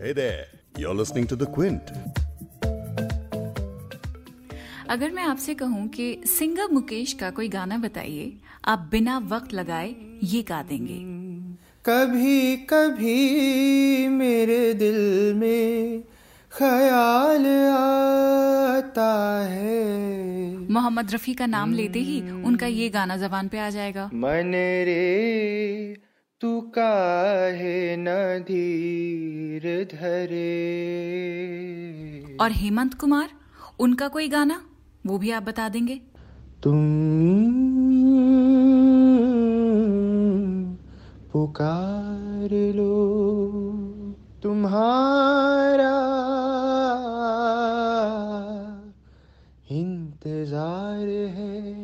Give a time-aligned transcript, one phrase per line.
[0.00, 0.46] Hey there,
[0.76, 1.88] you're listening to The Quint.
[4.88, 8.32] अगर मैं आपसे कहूँ कि सिंगर मुकेश का कोई गाना बताइए
[8.64, 10.98] आप बिना वक्त लगाए ये गा देंगे।
[11.84, 16.02] कभी कभी मेरे दिल में
[16.52, 19.12] ख्याल आता
[19.50, 19.86] है।
[20.70, 24.52] मोहम्मद रफी का नाम लेते ही उनका ये गाना जबान पे आ जाएगा। मन
[24.90, 26.07] रे
[26.40, 28.06] तू काहे न
[28.42, 30.52] धीर धरे?
[32.40, 33.30] और हेमंत कुमार
[33.80, 34.60] उनका कोई गाना?
[35.06, 36.00] वो भी आप बता देंगे।
[36.62, 36.78] तुम
[41.32, 42.94] पुकार लो
[44.42, 45.96] तुम्हारा
[49.70, 51.77] इंतज़ार है।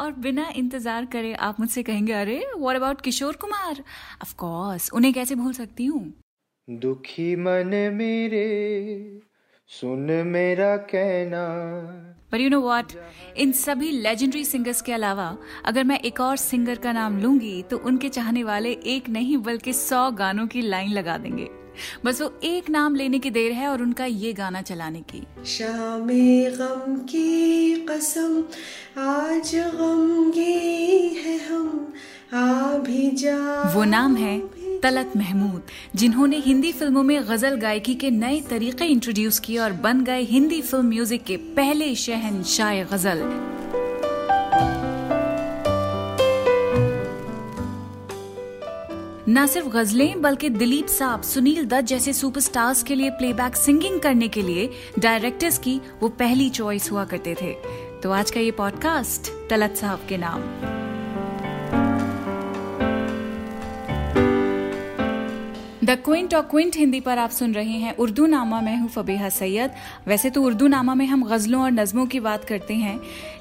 [0.00, 3.82] और बिना इंतज़ार करे आप मुझसे कहेंगे अरे what about Kishore Kumar?
[4.22, 6.02] Of course उन्हें कैसे भूल सकती हूँ?
[6.68, 9.20] दुखी मन मेरे
[9.70, 11.44] सुन मेरा कहना।
[12.32, 12.92] पर यू नो व्हाट
[13.36, 17.78] इन सभी लेजेंडरी सिंगर्स के अलावा अगर मैं एक और सिंगर का नाम लूँगी तो
[17.78, 21.48] उनके चाहने वाले एक नहीं बल्कि सौ गानों की लाइन लगा देंगे।
[22.04, 26.08] बस वो एक नाम लेने की देर है और उनका ये गाना चलाने की। शाम
[26.56, 28.42] गम की कसम
[29.00, 31.92] आज गमगी है हम
[32.34, 34.38] आ भी जा वो नाम है
[34.80, 35.62] तलत महमूद
[35.96, 40.60] जिन्होंने हिंदी फ़िल्मों में गज़ल गायकी के नए तरीके इंट्रोड्यूस किए और बन गए हिंदी
[40.62, 43.22] फ़िल्म म्यूज़िक के पहले शहनशाह गज़ल।
[49.30, 54.28] न सिर्फ़ गजलें, बल्कि दिलीप साहब, सुनील दत्त जैसे सुपरस्टार्स के लिए प्लेबैक सिंगिंग करने
[54.28, 57.52] के लिए डायरेक्टर्स की वो पहली चॉइस हुआ करते थे।
[58.02, 60.42] तो आज का ये पॉडकास्ट तलत साहब के नाम।
[65.84, 69.28] द क्विंट और क्विंट हिंदी पर आप सुन रहे हैं उर्दू नामा, मैं हूँ फबीहा
[69.28, 69.70] सैयद।
[70.06, 72.96] वैसे तो उर्दू नामा में हम गज़लों और नज़मों की बात करते हैं,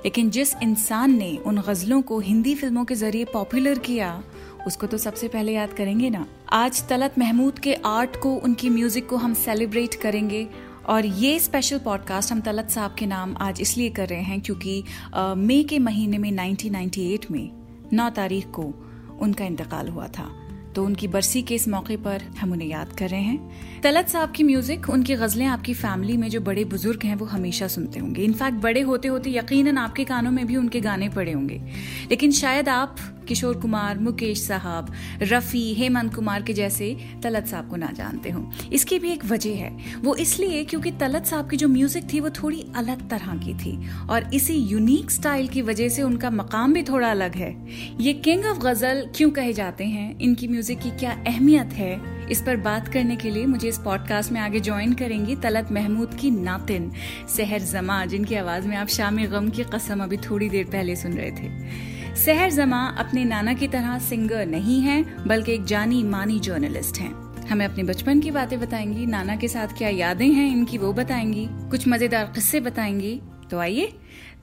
[0.06, 4.22] लेकिन जिस इंसान ने उन गज़लों को हिंदी फ़िल्मों के ज़रिए पॉपुलर किया
[4.68, 9.08] उसको तो सबसे पहले याद करेंगे ना। आज तलत महमूद के आर्ट को, उनकी म्यूज़िक
[9.10, 10.48] को हम सेलिब्रेट करेंगे।
[10.86, 14.84] और ये स्पेशल पॉडकास्ट हम तलत साहब के नाम आज इसलिए कर रहे हैं क्योंकि
[15.18, 17.50] मई के महीने में 1998 में
[17.94, 18.74] 9 तारीख को
[19.22, 20.30] उनका इंतकाल हुआ था।
[20.76, 24.32] तो उनकी बरसी के इस मौके पर हम उन्हें याद कर रहे हैं। तलत साहब
[24.32, 28.24] की म्यूज़िक, उनकी गजलें आपकी फैमिली में जो बड़े बुज़ुर्ग हैं वो हमेशा सुनते होंगे।
[28.24, 31.62] इनफैक्ट बड़े होते होते यकीनन आपके कानों में भी उनके गाने पड़े होंगे।
[32.10, 32.96] लेकिन शायद आप
[33.28, 34.92] किशोर कुमार, मुकेश साहब,
[35.22, 39.50] रफ़ी, हेमंत कुमार के जैसे तलत साहब को ना जानते हो। इसकी भी एक वजह
[39.50, 43.54] है। वो इसलिए क्योंकि तलत साहब की जो म्यूज़िक थी वो थोड़ी अलग तरह की
[43.54, 47.68] थी और इसी यूनिक स्टाइल की वजह से उनका मकाम भी थोड़ा अलग है।
[48.02, 50.20] ये किंग ऑफ़ गज़ल क्यों कहे जाते हैं?
[50.20, 52.20] इनकी म्यूज़िक की क्या अहमियत है?
[52.32, 56.14] इस पर बात करने के लिए मुझे इस पॉडकास्ट में आगे ज्वाइन करेंगी तलत महमूद
[56.14, 56.92] की नातिन,
[57.38, 61.14] सहर जमा, जिनकी आवाज़ में आप शामी गम की कसम अभी थोड़ी देर पहले सुन
[61.14, 66.40] रहे थे। सहर जमा अपने नाना की तरह सिंगर नहीं है, बल्कि एक जानी मानी
[66.40, 70.78] जर्नलिस्ट हैं। हमें अपने बचपन की बातें बताएँगी, नाना के साथ क्या यादें हैं, इनकी
[70.78, 73.22] वो बताएँगी, कुछ मज़ेदार किस्से बताएँगी।
[73.52, 73.94] तो आइए,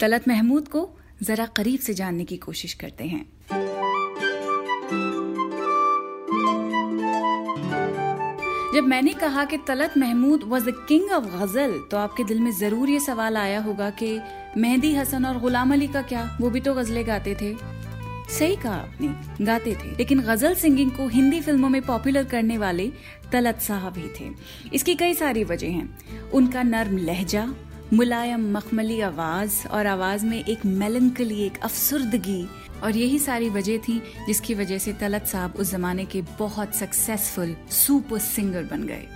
[0.01, 0.91] तलत महमूद को
[1.23, 3.36] जरा करीब से जानने की कोशिश करते हैं।
[8.77, 12.51] जब मैंने कहा कि Talat Mahmood was the king of ghazal तो आपके दिल में
[12.51, 14.21] ज़रूर ये सवाल आया होगा कि
[14.57, 16.39] मेहंदी हसन और गुलाम अली का क्या?
[16.41, 17.55] वो भी तो गजलें गाते थे।
[18.39, 22.93] सही कहा आपने, गाते थे। लेकिन गज़ल सिंगिंग को हिंदी फ़िल्मों में पॉपुलर करने वाले
[23.33, 24.31] तलत साहब ही थे।
[24.75, 27.55] इसकी कई सारी वजह हैं। उनका नर्म लहजा,
[27.95, 32.49] मुलायम मखमली आवाज़ और आवाज़ में एक मेलनकली एक अफसुर्दगी
[32.83, 37.57] और यही सारी वजह थी जिसकी वजह से तलत साहब उस जमाने के बहुत सक्सेसफुल
[37.75, 39.07] सुपर सिंगर बन गए।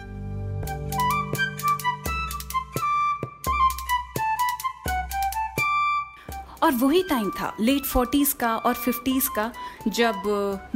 [6.62, 9.50] और वही टाइम था लेट फोर्टीज का और फिफ्टीज का,
[9.88, 10.22] जब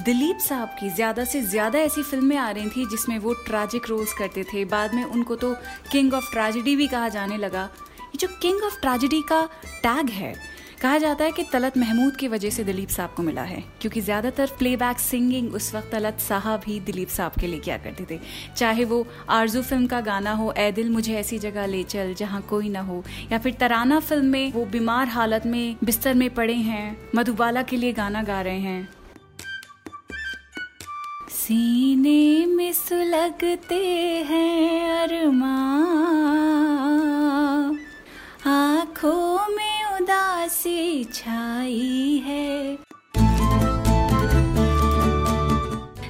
[0.00, 4.12] दिलीप साहब की ज़्यादा से ज़्यादा ऐसी फ़िल्में आ रही थी जिसमें वो ट्रैजिक रोल्स
[4.12, 5.54] करते थे। बाद में उनको तो
[5.92, 7.68] किंग ऑफ़ ट्रेजिडी भी कहा जाने लगा।
[8.04, 9.44] ये जो किंग ऑफ़ ट्रेजिडी का
[9.82, 10.34] टैग है
[10.84, 14.00] कहा जाता है कि तलत महमूद की वजह से दिलीप साहब को मिला है, क्योंकि
[14.00, 18.18] ज़्यादातर प्लेबैक सिंगिंग उस वक्त तलत साहब ही दिलीप साहब के लिए किया करते थे।
[18.56, 22.40] चाहे वो आरज़ू फ़िल्म का गाना हो ए दिल मुझे ऐसी जगह ले चल जहाँ
[22.50, 23.02] कोई ना हो,
[23.32, 27.76] या फिर तराना फ़िल्म में वो बीमार हालत में बिस्तर में पड़े हैं, मधुबाला के
[27.76, 28.88] लिए गाना गा रहे हैं।
[31.32, 33.84] सीने में सुलगते
[34.28, 35.56] हैं अरमा
[38.46, 39.73] आँखों में
[40.04, 42.78] उदासी छाई है।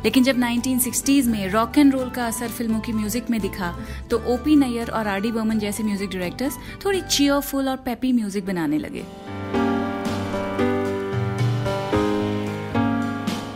[0.05, 3.70] लेकिन जब 1960s में रॉक एंड रोल का असर फ़िल्मों की म्यूज़िक में दिखा
[4.11, 8.46] तो ओपी नैयर और आर डी बर्मन जैसे म्यूज़िक डायरेक्टर्स थोड़ी चियरफुल और पेपी म्यूज़िक
[8.46, 9.05] बनाने लगे।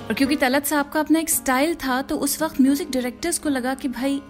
[0.08, 3.48] और क्योंकि तलत साहब का अपना एक स्टाइल था तो उस वक्त म्यूज़िक डायरेक्टर्स को
[3.48, 4.20] लगा कि भाई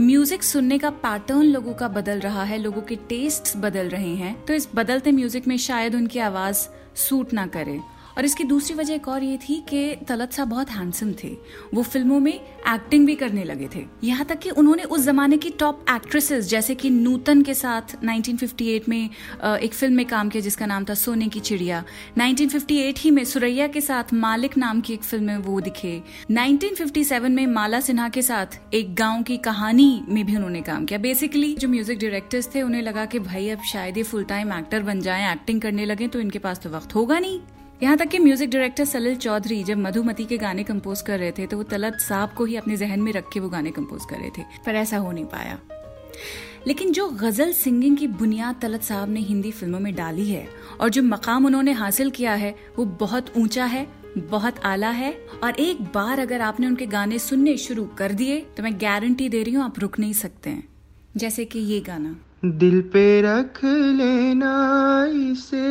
[0.00, 4.34] म्यूज़िक सुनने का पैटर्न लोगों का बदल रहा है, लोगों के टेस्ट बदल रहे हैं।
[4.44, 6.66] तो इस बदलते म्यूज़िक में शायद उनकी आवाज़
[6.98, 7.78] सूट ना करे।
[8.18, 11.28] और इसकी दूसरी वजह एक और ये थी कि तलत साहब बहुत हैंडसम थे।
[11.74, 15.50] वो फ़िल्मों में एक्टिंग भी करने लगे थे। यहाँ तक कि उन्होंने उस जमाने की
[15.50, 19.10] टॉप एक्ट्रेसेस जैसे कि नूतन के साथ 1958 में
[19.44, 21.82] एक फ़िल्म में काम किया जिसका नाम था सोने की चिड़िया।
[22.18, 27.30] 1958 ही में सुरैया के साथ मालिक नाम की एक फ़िल्म में वो दिखे। 1957
[27.30, 31.54] में माला सिन्हा के साथ एक गाँव की कहानी में भी उन्होंने काम किया। बेसिकली
[31.54, 35.00] जो म्यूज़िक डायरेक्टर्स थे, उन्हें लगा कि भाई, अब शायद ये फुल टाइम एक्टर बन
[35.00, 37.40] जाए एक्टिंग करने लगे तो इनके पास तो वक्त होगा नहीं।
[37.82, 41.46] यहाँ तक कि म्यूज़िक डायरेक्टर सलिल चौधरी जब मधुमती के गाने कंपोज कर रहे थे
[41.46, 44.16] तो वो तलत साहब को ही अपने जहन में रख के वो गाने कंपोज कर
[44.16, 45.58] रहे थे, पर ऐसा हो नहीं पाया।
[46.66, 50.46] लेकिन जो गज़ल सिंगिंग की बुनियाद तलत साहब ने हिंदी फ़िल्मों में डाली है,
[50.80, 53.86] और जो मकाम उन्होंने हासिल किया है, वो बहुत ऊँचा है,
[54.18, 55.12] बहुत आला है,
[55.44, 59.42] और एक बार अगर आपने उनके गाने सुनने शुरू कर दिए तो मैं गारंटी दे
[59.42, 60.68] रही हूँ आप रुक नहीं सकते हैं।
[61.16, 65.66] जैसे कि ये गाना। दिल पे रख लेना इसे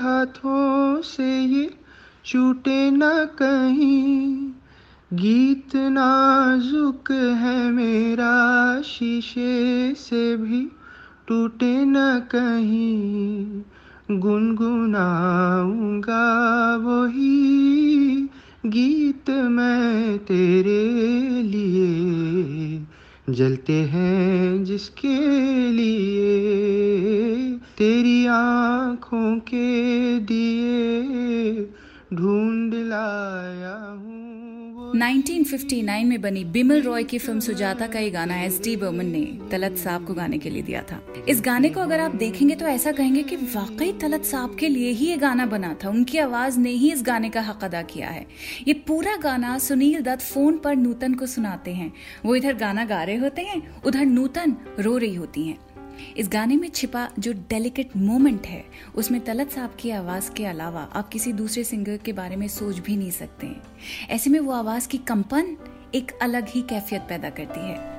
[0.00, 1.74] हाथों से ये
[2.24, 4.36] छूटे न कहीं।
[5.12, 10.68] गीत नाजुक है मेरा शीशे से भी
[11.28, 13.62] टूटे न कहीं।
[14.10, 14.96] गुनगुनाऊँगा
[16.76, 18.28] वही
[18.66, 20.88] गीत मैं तेरे
[21.42, 22.86] लिए।
[23.30, 25.18] जलते हैं जिसके
[25.72, 26.40] लिए
[27.78, 31.52] तेरी आँखों के दिए।
[32.14, 34.20] ढूंढ लाया हूँ
[34.94, 39.20] 1959 में बनी बिमल रॉय की फ़िल्म सुजाता का ये गाना एस डी बर्मन ने
[39.50, 42.66] तलत साहब को गाने के लिए दिया था। इस गाने को अगर आप देखेंगे तो
[42.66, 46.58] ऐसा कहेंगे कि वाकई तलत साहब के लिए ही ये गाना बना था। उनकी आवाज़
[46.60, 48.26] ने ही इस गाने का हक अदा किया है।
[48.68, 51.92] ये पूरा गाना सुनील दत्त फ़ोन पर नूतन को सुनाते हैं।
[52.24, 55.58] वो इधर गाना गा रहे होते हैं, उधर नूतन रो रही होती हैं।
[56.16, 60.88] इस गाने में छिपा जो डेलिकेट मोमेंट है, उसमें तलत साहब की आवाज़ के अलावा
[60.92, 63.54] आप किसी दूसरे सिंगर के बारे में सोच भी नहीं सकते
[64.10, 65.56] ऐसे में वो आवाज़ की कंपन
[65.94, 67.91] एक अलग ही कैफियत पैदा करती है।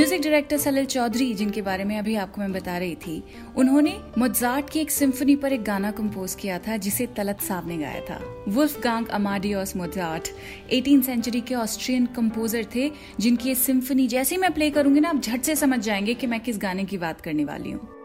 [0.00, 3.24] म्यूज़िक डायरेक्टर सलिल चौधरी, जिनके बारे में अभी आपको मैं बता रही थी,
[3.56, 7.78] उन्होंने मोजार्ट की एक सिम्फनी पर एक गाना कंपोज किया था, जिसे तलत साहब ने
[7.78, 10.28] गाया था। Wolfgang Amadeus Mozart
[10.72, 15.08] 18 century के ऑस्ट्रियन कंपोजर थे, जिनकी ये सिम्फनी जैसे ही मैं प्ले करूँगी ना,
[15.08, 17.99] आप झट से समझ जाएँगे कि मैं किस गाने की बात करने वाली हूँ।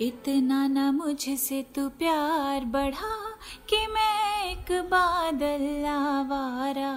[0.00, 3.16] इतना ना मुझसे तू प्यार बढ़ा
[3.68, 6.92] कि मैं एक बादल आवारा।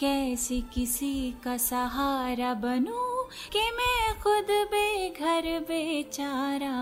[0.00, 6.78] कैसे किसी का सहारा बनूं कि मैं खुद बेघर बेचारा?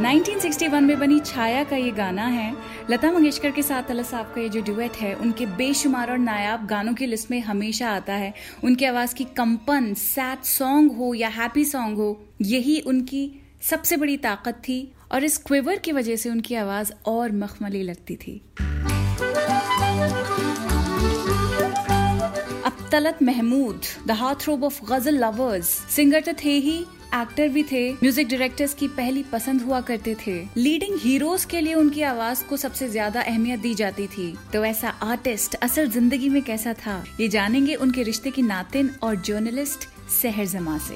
[0.00, 2.54] 1961 में बनी छाया का ये गाना है
[2.90, 6.66] लता मंगेशकर के साथ अल्लाह साहब का ये जो ड्यूएट है, उनके बेशुमार और नायाब
[6.66, 8.32] गानों की लिस्ट में हमेशा आता है।
[8.64, 12.08] उनकी आवाज़ की कंपन सैड सॉन्ग हो या हैप्पी सॉन्ग हो,
[12.42, 13.24] यही उनकी
[13.70, 14.78] सबसे बड़ी ताकत थी
[15.12, 18.40] और इस क्विवर की वजह से उनकी आवाज़ और मखमली लगती थी।
[22.92, 26.78] तलत महमूद द हाथ ऑफ़ गज़ल लवर्स सिंगर तो थे ही
[27.14, 30.34] एक्टर भी थे म्यूज़िक डायरेक्टर्स की पहली पसंद हुआ करते थे.
[30.56, 34.32] लीडिंग हीरोज के लिए उनकी आवाज़ को सबसे ज़्यादा अहमियत दी जाती थी.
[34.52, 37.02] तो ऐसा आर्टिस्ट असल ज़िंदगी में कैसा था?
[37.20, 39.88] ये जानेंगे उनके रिश्ते की नातिन और जर्नलिस्ट
[40.22, 40.94] सहर जमा से.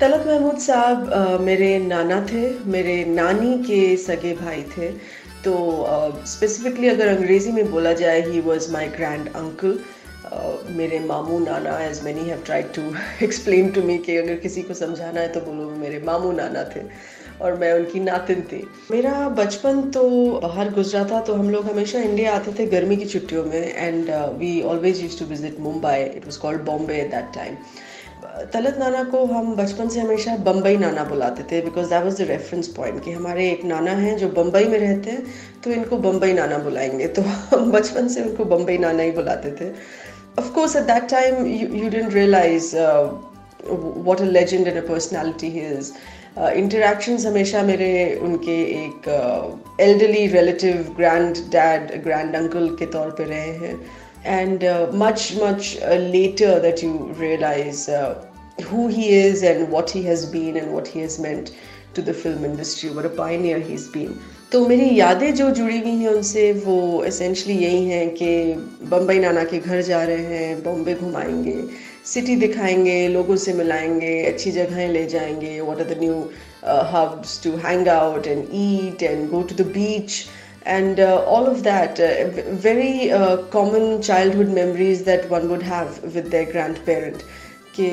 [0.00, 4.88] तलत महमूद साहब मेरे नाना थे, मेरे नानी के सगे भाई थे.
[5.44, 5.54] तो
[6.26, 9.78] स्पेसिफिकली uh, अगर अंग्रेज़ी में बोला जाए he was my grand uncle
[10.70, 12.82] मेरे मामू नाना as many have tried to
[13.22, 16.82] explain to me कि अगर किसी को समझाना है तो बोलो मेरे मामू नाना थे
[17.42, 20.08] और मैं उनकी नातिन थी। मेरा बचपन तो
[20.40, 24.10] बाहर गुजरा था तो हम लोग हमेशा इंडिया आते थे गर्मी की छुट्टियों में and
[24.38, 27.56] we always use to visit Mumbai it was called Bombay at that time
[28.52, 32.26] Talat नाना को हम बचपन से हमेशा बम्बई नाना बुलाते थे because that was the
[32.28, 35.22] reference point कि हमारे एक नाना हैं जो बम्बई में रहते हैं
[35.64, 39.72] तो इनको बम्बई नाना बुलाएँगे। तो हम बचपन से उनको बम्बई नाना ही बुलाते थे।
[40.36, 43.04] That time, you, you didn't realize uh,
[44.06, 45.50] what a legend and a personality
[46.34, 47.90] interactions हमेशा मेरे
[48.22, 49.04] उनके एक
[49.80, 53.74] elderly relative grand dad grand uncle के तौर पे रहे हैं।
[54.26, 54.64] And
[54.94, 57.90] much much later that you realise
[58.66, 61.48] who he is and what he has been and what he has meant
[61.94, 62.90] to the film industry.
[62.98, 64.12] What a pioneer he's been.
[64.52, 68.28] तो मेरी यादें जो जुड़ी हुई हैं उनसे वो एसेंशली यही हैं कि
[68.90, 71.56] बम्बई नाना के घर जा रहे हैं, बॉम्बे घुमाएँगे
[72.12, 76.20] सिटी दिखाएँगे, लोगों से मिलाएँगे, अच्छी जगहें ले जाएँगे what are the new
[76.92, 80.24] hubs to hang out and eat and go to the beach
[80.66, 86.02] and uh, all of that uh, very uh, common childhood memories that one would have
[86.14, 87.24] with their grandparent.
[87.76, 87.86] कि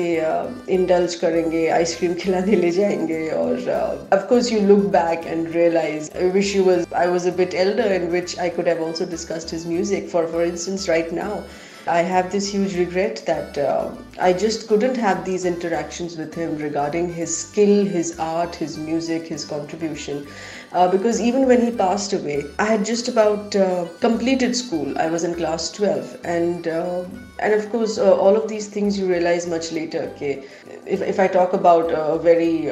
[0.74, 3.70] indulge करेंगे ice cream खिलाने ले जाएँगे और
[4.14, 7.54] of course you look back and realise I wish you was I was a bit
[7.64, 11.40] elder in which I could have also discussed his music for for instance right now
[11.86, 16.56] I have this huge regret that uh, I just couldn't have these interactions with him
[16.58, 20.26] regarding his skill, his art, his music, his contribution.
[20.72, 24.96] Uh, because even when he passed away, I had just about uh, completed school.
[24.96, 27.04] I was in class 12, and uh,
[27.40, 30.02] and of course, uh, all of these things you realize much later.
[30.14, 30.44] Okay,
[30.86, 32.70] if if I talk about a very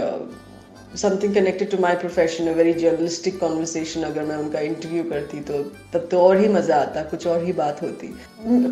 [0.97, 5.63] uh, connected to my profession a very journalistic conversation अगर मैं उनका interview करती तो
[5.93, 8.07] तब तो और ही मज़ा आता कुछ और ही बात होती।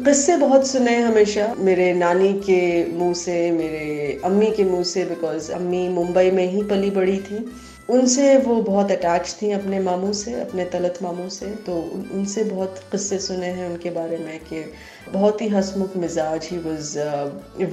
[0.04, 2.60] किस्से बहुत सुने हमेशा मेरे नानी के
[2.92, 7.38] मुँह से मेरे अम्मी के मुँह से बिकॉज़ अम्मी मुंबई में ही पली बड़ी थी।
[7.88, 11.76] उनसे वो बहुत अटैच थी अपने मामू से, अपने तलत मामू से। तो
[12.12, 14.64] उनसे बहुत किस्से सुने हैं उनके बारे में कि
[15.12, 16.98] बहुत ही हसमुख मिजाज he was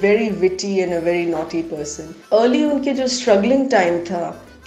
[0.01, 4.23] very witty and a very naughty person early उनके जो स्ट्रगलिंग टाइम था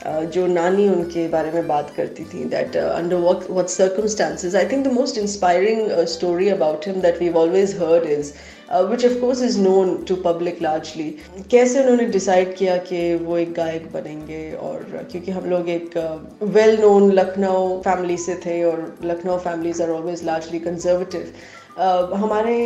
[0.06, 3.16] जो नानी उनके बारे में बात करती थी that under
[3.50, 8.32] what circumstances I think the most inspiring story about him that we always heard is
[8.90, 11.10] which of course is known to public largely
[11.50, 15.96] कैसे उन्होंने डिसाइड किया कि वो एक गायक बनेंगे और क्योंकि हम लोग एक
[16.56, 21.32] वेल नोन लखनऊ फैमिली से थे और Lucknow families are always largely conservative
[21.78, 22.58] हमारे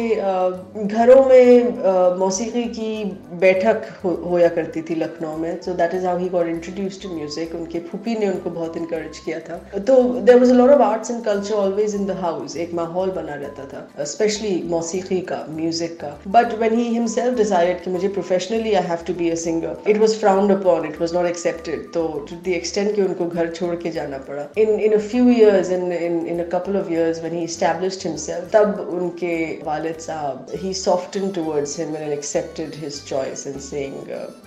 [0.84, 3.04] घरों में मौसीकी की
[3.40, 7.08] बैठक हो, होया करती थी लखनऊ में so that is how he got introduce to
[7.14, 11.10] music उनके फूफी ने उनको बहुत इंकरेज किया था। तो there was lot of arts
[11.10, 15.96] and culture always in the house एक माहौल बना रहता था स्पेशली मौसीकी का म्यूज़िक
[16.00, 19.90] का। But when he himself decided कि मुझे professionally I have to be a singer
[19.90, 23.50] it was frowned upon it was not accepted तो टू द एक्सटेंड कि उनको घर
[23.50, 27.22] छोड़ के जाना पड़ा। In in a few years in in a couple of years
[27.24, 30.72] when he established himself तब उनके वालिद साहब ही
[31.16, 33.94] soften towards him and accepted his choice and saying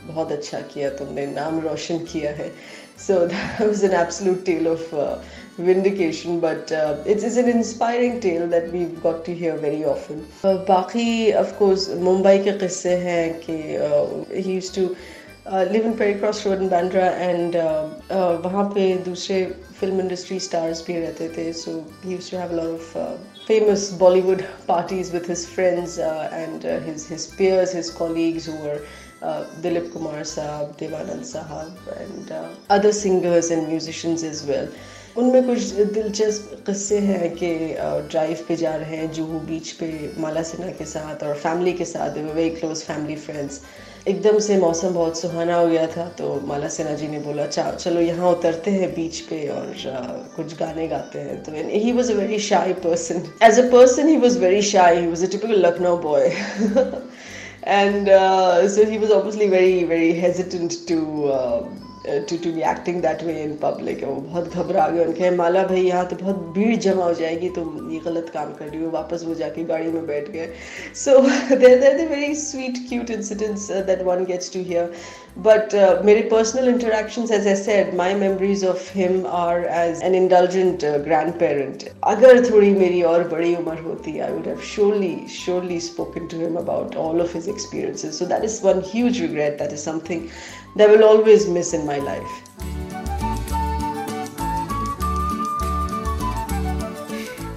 [0.07, 2.51] बहुत अच्छा किया तुमने, नाम रोशन किया है।
[3.07, 4.93] So that was an absolute tale of
[5.61, 6.71] vindication but
[7.07, 11.63] it's is an inspiring tale that we got to hear very often बाकी ऑफ़
[12.03, 13.53] मुंबई के किस्से हैं कि
[14.33, 14.87] he use to
[15.71, 17.55] live in Perry Cross Road in Bandra and
[18.45, 19.43] वहाँ पे दूसरे
[19.79, 21.71] film industry stars भी रहते थे so
[22.05, 26.80] he use to have lot of famous Bollywood parties with his friends uh, and uh,
[26.80, 28.80] his his peers, his colleagues who were
[29.22, 34.68] uh, Dilip Kumar Saab, Devanand Sahab, and uh, other singers and musicians as well.
[35.18, 35.62] उनमें कुछ
[35.94, 37.48] दिलचस्प किस्से हैं कि
[38.10, 39.88] drive पे जा रहे हैं जूहू बीच पे
[40.22, 43.60] माला सिन्हा के साथ और फैमिली के साथ वेरी क्लोज फैमिली फ्रेंड्स
[44.07, 47.63] एकदम से मौसम बहुत सुहाना हो गया था तो माला सिन्हा जी ने बोला चा
[47.71, 49.73] चलो यहाँ उतरते हैं बीच पे और
[50.35, 54.17] कुछ गाने गाते हैं। तो he was a very shy person as a person he
[54.25, 56.29] was very shy he was a typical Lucknow boy
[57.75, 60.97] and uh, so he was obviously very very hesitant to
[61.35, 61.63] uh,
[62.05, 65.81] to to be acting that way in public वो बहुत घबरा गए, उनके, माला भाई,
[65.81, 69.23] यहाँ तो बहुत भीड़ जमा हो जाएगी तो ये गलत काम कर रही हो, वापस
[69.27, 70.49] वो जाके गाड़ी में बैठ गए।
[71.03, 71.19] So
[71.55, 74.91] there there the very sweet cute incidents that one gets to hear
[75.45, 75.73] but
[76.05, 81.31] मेरे personal interaction as I said my memories of him are as an intelligent grand
[81.39, 81.83] parent
[82.13, 86.95] अगर थोड़ी मेरी और बड़ी उम्र होती I would have surely spoken to him about
[87.07, 90.27] all of his experiences so that is one huge regret that is something
[90.75, 92.41] that will always miss in my life.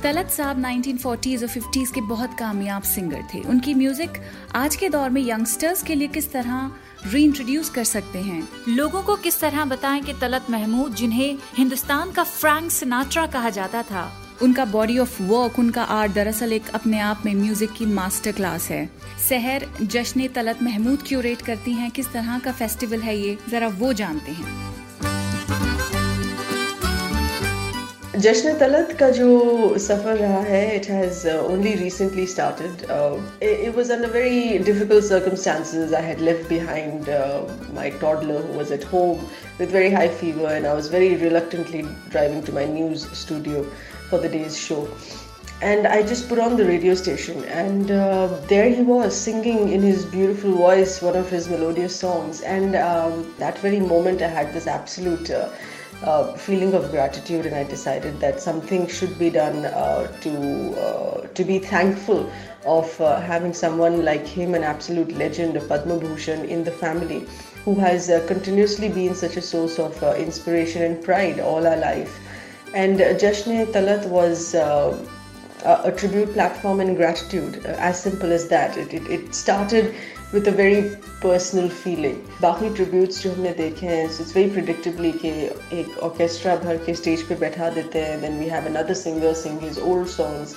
[0.03, 4.11] Talat साहब 1940s और 50s के बहुत कामयाब singer थे। उनकी music
[4.55, 6.71] आज के दौर में यंगस्टर्स के लिए किस तरह
[7.07, 8.49] रीइंट्रोड्यूस कर सकते हैं?
[8.69, 13.83] लोगों को किस तरह बताएँ कि तलत महमूद जिन्हें हिंदुस्तान का फ्रैंक सिनाट्रा कहा जाता
[13.83, 14.28] था?
[14.43, 18.69] उनका बॉडी ऑफ़ वर्क उनका आर्ट दरअसल एक अपने आप में म्यूज़िक की मास्टर क्लास
[18.71, 18.89] है।
[19.29, 23.93] सहर जश्न तलत महमूद क्यूरेट करती हैं, किस तरह का फेस्टिवल है ये, जरा वो
[23.93, 24.57] जानते हैं।
[28.19, 29.27] जश्न तलत का जो
[29.79, 32.81] सफ़र रहा है it has only recently started
[33.43, 37.11] it was under very difficult circumstances I had left behind
[37.75, 39.19] my toddler who was at home
[39.59, 43.65] with very high fever, and I was very reluctantly driving to my news studio
[44.09, 44.89] for the day's show.
[45.61, 49.83] And I just put on the radio station, and uh, there he was singing in
[49.83, 52.43] his beautiful voice one of his melodious songs.
[52.43, 55.51] And um, that very moment, I had this absolute uh,
[56.05, 61.27] uh, feeling of gratitude, and I decided that something should be done uh, to uh,
[61.27, 62.31] to be thankful
[62.65, 67.27] of uh, having someone like him, an absolute legend, a Padma Bhushan, in the family,
[67.68, 71.78] who has uh, continuously been such a source of uh, inspiration and pride all our
[71.78, 72.20] life.
[72.74, 74.98] And uh, Jashne Talat was uh,
[75.64, 78.78] a, a tribute platform and gratitude, uh, as simple as that.
[78.78, 79.94] It, it, it started
[80.34, 82.16] with a very personal feeling.
[82.42, 85.30] बाकी tributes जो हमने देखे हैं it's very प्रिडिक्टेबली कि
[85.80, 89.60] एक orchestra भर के stage पे बैठा देते हैं then we have another singer sing
[89.64, 90.56] his old songs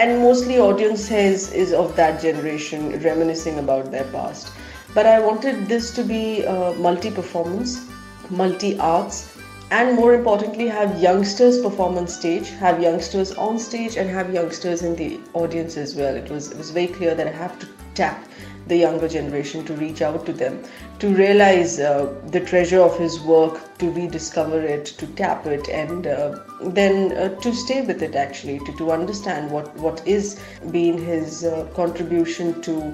[0.00, 4.50] and mostly audience is is of that generation reminiscing about their past
[4.93, 7.87] but i wanted this to be uh, multi performance
[8.29, 9.37] multi arts
[9.71, 14.81] and more importantly have youngsters perform on stage have youngsters on stage and have youngsters
[14.83, 16.15] in the audience as well.
[16.15, 18.25] It was it was very clear that i have to tap
[18.67, 20.63] the younger generation to reach out to them,
[20.99, 26.07] to realize uh, the treasure of his work, to rediscover it, to tap it, and
[26.07, 30.97] uh, then uh, to stay with it actually, to, to understand what, what is being
[30.97, 32.93] his uh, contribution to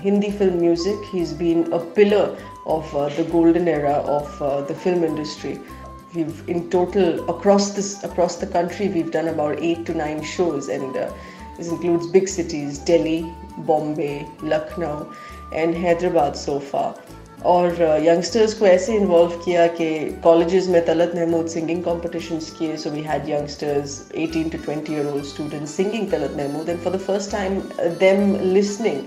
[0.00, 0.96] Hindi film music.
[1.12, 5.58] He's been a pillar of uh, the golden era of the film industry.
[6.14, 10.68] We've in total across this across the country we've done about eight to nine shows
[10.68, 10.94] and
[11.56, 15.12] this includes big cities Delhi, Bombay, Lucknow,
[15.52, 16.94] and Hyderabad so far.
[17.44, 19.88] और youngsters को ऐसे involve किया कि
[20.22, 25.04] colleges में Talat Mahmood singing competitions किए so we had youngsters 18 to 20 year
[25.10, 28.24] old students singing Talat Mahmood and for the first time uh, them
[28.56, 29.02] listening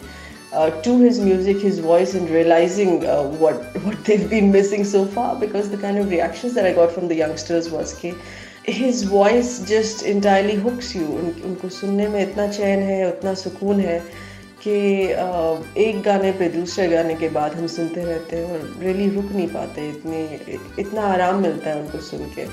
[0.53, 3.55] uh, to his music, his voice and realizing uh, what
[3.85, 7.07] what they've been missing so far because the kind of reactions that I got from
[7.07, 8.15] the youngsters was कि
[8.65, 13.79] his voice just entirely hooks you उन, उनको सुनने में इतना चैन है उतना सुकून
[13.79, 13.99] है
[14.65, 14.75] कि
[15.83, 19.47] एक गाने पे दूसरे गाने के बाद हम सुनते रहते हैं और रियली रुक नहीं
[19.53, 20.23] पाते इतने
[20.79, 22.45] इतना आराम मिलता है उनको सुन के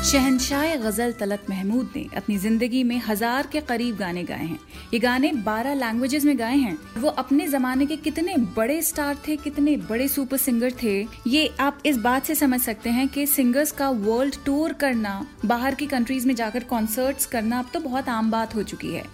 [0.00, 4.58] शहनशाह गज़ल तलत महमूद ने अपनी ज़िंदगी में हज़ार के करीब गाने गाए हैं।
[4.94, 9.36] ये गाने 12 लैंग्वेजेस में गाए हैं। वो अपने जमाने के कितने बड़े स्टार थे,
[9.36, 13.72] कितने बड़े सुपर सिंगर थे, ये आप इस बात से समझ सकते हैं कि सिंगर्स
[13.72, 18.30] का वर्ल्ड टूर करना, बाहर की कंट्रीज़ में जाकर कॉन्सर्ट्स करना अब तो बहुत आम
[18.30, 19.04] बात हो चुकी है।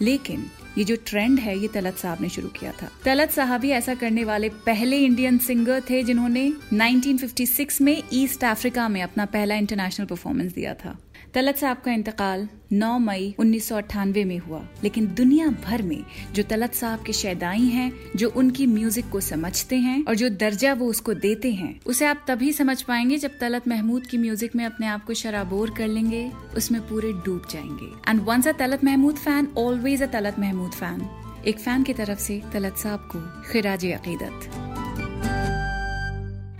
[0.00, 0.44] लेकिन
[0.78, 3.94] ये जो ट्रेंड है, ये तलत साहब ने शुरू किया था। तलत साहब ही ऐसा
[3.94, 10.06] करने वाले पहले इंडियन सिंगर थे जिन्होंने 1956 में ईस्ट अफ्रीका में अपना पहला इंटरनेशनल
[10.06, 10.96] परफॉर्मेंस दिया था।
[11.34, 16.04] तलत साहब का इंतकाल 9 मई उन्नीस सौ अट्ठानवे में हुआ। लेकिन दुनिया भर में
[16.34, 20.72] जो तलत साहब के शैदाई हैं, जो उनकी म्यूज़िक को समझते हैं और जो दर्जा
[20.74, 24.64] वो उसको देते हैं, उसे आप तभी समझ पाएँगे जब तलत महमूद की म्यूज़िक में
[24.64, 29.16] अपने आप को शराबोर कर लेंगे, उसमें पूरे डूब जाएँगे। And once a Talat Mahmood
[29.16, 31.08] fan always a Talat Mahmood fan
[31.46, 33.20] एक फ़ैन की तरफ़ से तलत साहब को
[33.52, 34.67] खिराज अकीदत।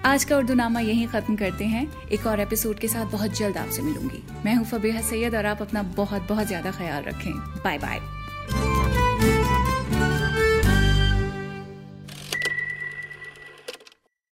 [0.08, 3.56] आज का उर्दू नामा यही खत्म करते हैं। एक और एपिसोड के साथ बहुत जल्द
[3.56, 7.32] आपसे मिलूँगी। मैं हूँ फबीहा सैयद और आप अपना बहुत बहुत ज़्यादा ख्याल रखें।
[7.64, 8.00] Bye bye